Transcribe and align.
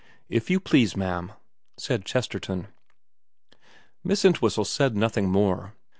If 0.29 0.49
you 0.49 0.59
please, 0.59 0.97
ma'am,' 0.97 1.33
said 1.77 2.05
Chesterton. 2.05 2.69
Miss 4.03 4.25
Entwhistle 4.25 4.65
said 4.65 4.95
nothing 4.95 5.29
more. 5.29 5.73